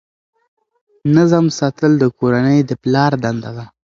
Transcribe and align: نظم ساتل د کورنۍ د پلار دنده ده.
نظم 1.15 1.45
ساتل 1.59 1.91
د 1.99 2.03
کورنۍ 2.19 2.59
د 2.69 2.71
پلار 2.81 3.11
دنده 3.23 3.51
ده. 3.57 3.65